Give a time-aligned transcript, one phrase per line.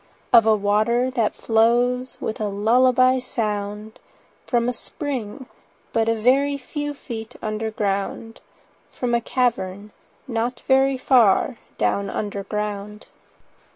[0.33, 3.99] —Of a water that flows, With a lullaby sound,
[4.47, 5.45] 40 From a spring
[5.93, 8.41] but a very few Feet under ground—
[8.91, 9.91] From a cavern
[10.27, 13.05] not very far Down under ground.